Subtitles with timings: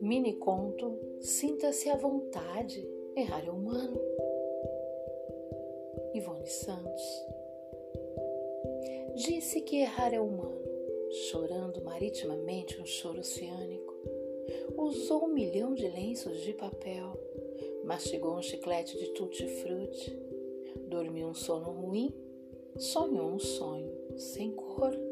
[0.00, 2.84] Mini conto Sinta-se à vontade,
[3.16, 4.00] errar é humano.
[6.14, 7.26] Ivone Santos
[9.14, 10.64] Disse que errar é humano,
[11.30, 13.94] chorando maritimamente um choro oceânico.
[14.76, 17.12] Usou um milhão de lenços de papel,
[17.84, 20.10] mastigou um chiclete de tutti-frutti,
[20.88, 22.12] dormiu um sono ruim,
[22.76, 25.03] sonhou um sonho sem cor.